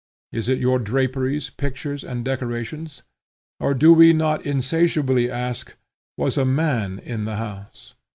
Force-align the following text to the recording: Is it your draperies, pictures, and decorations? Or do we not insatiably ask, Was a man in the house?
Is 0.31 0.49
it 0.49 0.57
your 0.57 0.79
draperies, 0.79 1.51
pictures, 1.51 2.03
and 2.03 2.25
decorations? 2.25 3.03
Or 3.59 3.75
do 3.75 3.93
we 3.93 4.13
not 4.13 4.43
insatiably 4.47 5.29
ask, 5.29 5.75
Was 6.17 6.39
a 6.39 6.43
man 6.43 6.97
in 6.97 7.25
the 7.25 7.35
house? 7.35 7.93